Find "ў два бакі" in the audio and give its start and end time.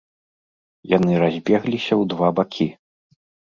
1.89-2.69